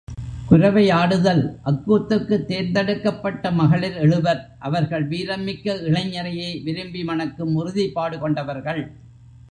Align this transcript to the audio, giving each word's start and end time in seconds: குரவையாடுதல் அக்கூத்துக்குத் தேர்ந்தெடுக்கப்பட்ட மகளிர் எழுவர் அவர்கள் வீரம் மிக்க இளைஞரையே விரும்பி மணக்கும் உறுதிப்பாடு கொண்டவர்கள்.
குரவையாடுதல் 0.49 1.41
அக்கூத்துக்குத் 1.65 2.45
தேர்ந்தெடுக்கப்பட்ட 2.45 3.51
மகளிர் 3.51 3.97
எழுவர் 3.97 4.41
அவர்கள் 4.59 5.07
வீரம் 5.07 5.43
மிக்க 5.43 5.73
இளைஞரையே 5.73 6.63
விரும்பி 6.63 7.03
மணக்கும் 7.03 7.55
உறுதிப்பாடு 7.55 8.19
கொண்டவர்கள். 8.19 8.83